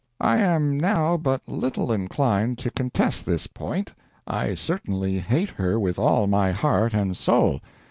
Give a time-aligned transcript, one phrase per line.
[0.19, 3.93] "I am now but little inclined to contest this point.
[4.25, 7.61] I certainly hate her with all my heart and soul....